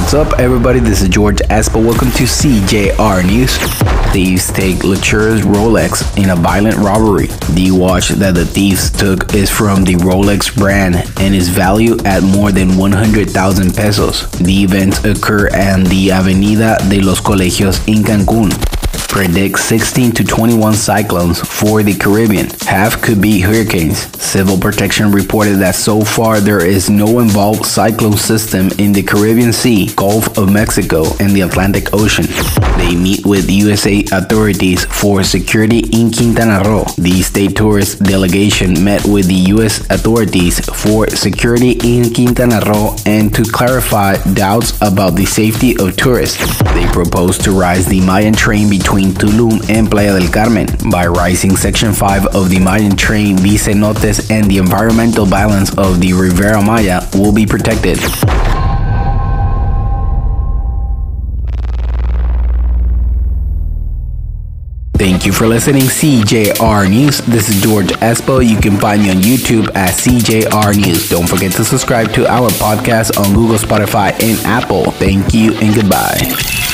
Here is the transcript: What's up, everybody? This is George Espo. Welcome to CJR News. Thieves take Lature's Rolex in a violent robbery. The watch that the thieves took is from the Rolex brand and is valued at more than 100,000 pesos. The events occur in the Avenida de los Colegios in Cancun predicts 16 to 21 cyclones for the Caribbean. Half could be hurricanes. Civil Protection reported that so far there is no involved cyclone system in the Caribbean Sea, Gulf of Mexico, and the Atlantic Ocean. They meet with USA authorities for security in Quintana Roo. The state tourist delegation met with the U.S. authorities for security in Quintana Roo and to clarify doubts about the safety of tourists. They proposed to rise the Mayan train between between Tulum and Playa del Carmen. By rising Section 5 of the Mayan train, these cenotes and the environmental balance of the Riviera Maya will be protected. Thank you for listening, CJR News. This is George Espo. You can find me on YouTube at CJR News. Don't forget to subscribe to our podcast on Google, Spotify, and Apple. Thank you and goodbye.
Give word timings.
What's 0.00 0.14
up, 0.14 0.40
everybody? 0.40 0.80
This 0.80 1.02
is 1.02 1.08
George 1.08 1.36
Espo. 1.50 1.84
Welcome 1.84 2.10
to 2.12 2.24
CJR 2.24 3.24
News. 3.24 3.56
Thieves 4.12 4.50
take 4.50 4.78
Lature's 4.78 5.42
Rolex 5.42 6.18
in 6.20 6.30
a 6.30 6.36
violent 6.36 6.76
robbery. 6.78 7.26
The 7.54 7.70
watch 7.70 8.08
that 8.08 8.34
the 8.34 8.44
thieves 8.44 8.90
took 8.90 9.32
is 9.34 9.50
from 9.50 9.84
the 9.84 9.94
Rolex 9.96 10.52
brand 10.56 10.96
and 11.20 11.32
is 11.32 11.48
valued 11.48 12.04
at 12.06 12.24
more 12.24 12.50
than 12.50 12.76
100,000 12.76 13.76
pesos. 13.76 14.28
The 14.32 14.64
events 14.64 15.04
occur 15.04 15.46
in 15.48 15.84
the 15.84 16.10
Avenida 16.10 16.78
de 16.88 17.00
los 17.00 17.20
Colegios 17.20 17.86
in 17.86 18.02
Cancun 18.02 18.79
predicts 19.10 19.64
16 19.64 20.12
to 20.12 20.24
21 20.24 20.72
cyclones 20.74 21.40
for 21.40 21.82
the 21.82 21.94
Caribbean. 21.94 22.48
Half 22.60 23.02
could 23.02 23.20
be 23.20 23.40
hurricanes. 23.40 23.98
Civil 24.22 24.56
Protection 24.56 25.10
reported 25.10 25.56
that 25.56 25.74
so 25.74 26.02
far 26.02 26.38
there 26.38 26.64
is 26.64 26.88
no 26.88 27.18
involved 27.18 27.66
cyclone 27.66 28.16
system 28.16 28.70
in 28.78 28.92
the 28.92 29.02
Caribbean 29.02 29.52
Sea, 29.52 29.92
Gulf 29.96 30.38
of 30.38 30.52
Mexico, 30.52 31.04
and 31.18 31.30
the 31.30 31.40
Atlantic 31.40 31.92
Ocean. 31.92 32.26
They 32.78 32.94
meet 32.94 33.26
with 33.26 33.50
USA 33.50 34.04
authorities 34.12 34.84
for 34.84 35.24
security 35.24 35.80
in 35.92 36.12
Quintana 36.12 36.62
Roo. 36.64 36.84
The 36.96 37.20
state 37.22 37.56
tourist 37.56 38.02
delegation 38.04 38.84
met 38.84 39.04
with 39.04 39.26
the 39.26 39.42
U.S. 39.54 39.80
authorities 39.90 40.64
for 40.66 41.08
security 41.10 41.72
in 41.82 42.14
Quintana 42.14 42.60
Roo 42.64 42.94
and 43.06 43.34
to 43.34 43.42
clarify 43.42 44.16
doubts 44.34 44.80
about 44.80 45.16
the 45.16 45.26
safety 45.26 45.76
of 45.78 45.96
tourists. 45.96 46.38
They 46.74 46.86
proposed 46.92 47.42
to 47.44 47.50
rise 47.50 47.86
the 47.86 48.00
Mayan 48.00 48.34
train 48.34 48.70
between 48.70 48.99
between 49.00 49.14
Tulum 49.14 49.70
and 49.70 49.90
Playa 49.90 50.18
del 50.18 50.30
Carmen. 50.30 50.66
By 50.90 51.06
rising 51.06 51.56
Section 51.56 51.92
5 51.92 52.26
of 52.34 52.50
the 52.50 52.58
Mayan 52.58 52.96
train, 52.96 53.36
these 53.36 53.66
cenotes 53.66 54.30
and 54.30 54.50
the 54.50 54.58
environmental 54.58 55.26
balance 55.26 55.70
of 55.78 56.00
the 56.00 56.12
Riviera 56.12 56.62
Maya 56.62 57.02
will 57.14 57.32
be 57.32 57.46
protected. 57.46 57.98
Thank 64.98 65.24
you 65.24 65.32
for 65.32 65.46
listening, 65.46 65.84
CJR 65.84 66.90
News. 66.90 67.20
This 67.22 67.48
is 67.48 67.62
George 67.62 67.88
Espo. 68.04 68.46
You 68.46 68.60
can 68.60 68.76
find 68.76 69.02
me 69.02 69.10
on 69.10 69.16
YouTube 69.16 69.74
at 69.74 69.94
CJR 69.94 70.76
News. 70.76 71.08
Don't 71.08 71.26
forget 71.26 71.52
to 71.52 71.64
subscribe 71.64 72.12
to 72.12 72.26
our 72.26 72.50
podcast 72.50 73.18
on 73.18 73.34
Google, 73.34 73.56
Spotify, 73.56 74.12
and 74.22 74.38
Apple. 74.46 74.90
Thank 74.92 75.32
you 75.32 75.54
and 75.54 75.74
goodbye. 75.74 76.69